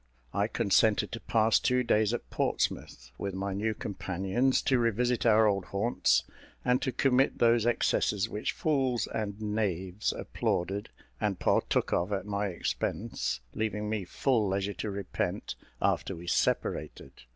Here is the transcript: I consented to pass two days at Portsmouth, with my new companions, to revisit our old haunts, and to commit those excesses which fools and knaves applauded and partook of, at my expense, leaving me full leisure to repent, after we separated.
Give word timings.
I 0.33 0.47
consented 0.47 1.11
to 1.11 1.19
pass 1.19 1.59
two 1.59 1.83
days 1.83 2.11
at 2.11 2.27
Portsmouth, 2.31 3.11
with 3.19 3.35
my 3.35 3.53
new 3.53 3.75
companions, 3.75 4.59
to 4.63 4.79
revisit 4.79 5.27
our 5.27 5.45
old 5.45 5.65
haunts, 5.65 6.23
and 6.65 6.81
to 6.81 6.91
commit 6.91 7.37
those 7.37 7.67
excesses 7.67 8.27
which 8.27 8.51
fools 8.51 9.05
and 9.05 9.39
knaves 9.39 10.11
applauded 10.11 10.89
and 11.19 11.37
partook 11.37 11.93
of, 11.93 12.11
at 12.11 12.25
my 12.25 12.47
expense, 12.47 13.41
leaving 13.53 13.91
me 13.91 14.03
full 14.03 14.47
leisure 14.47 14.73
to 14.73 14.89
repent, 14.89 15.53
after 15.79 16.15
we 16.15 16.25
separated. 16.25 17.11